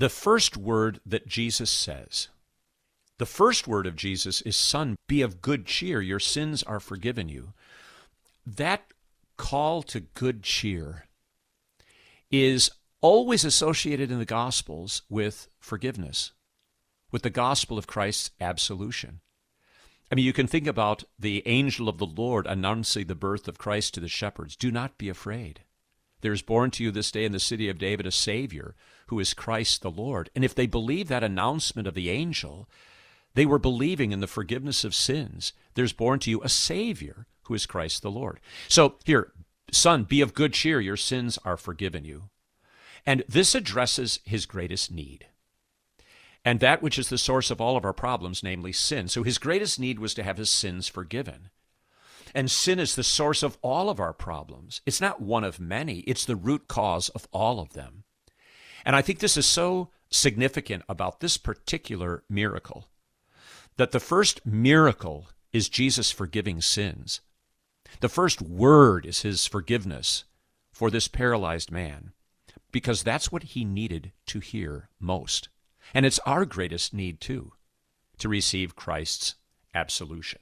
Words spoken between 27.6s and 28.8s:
of David a Savior,